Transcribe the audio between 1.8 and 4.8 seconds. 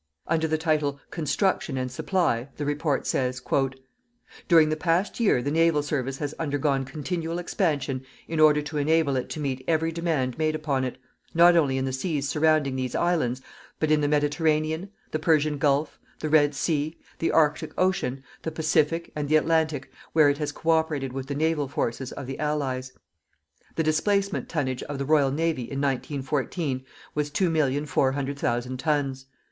Supply" the Report says: During the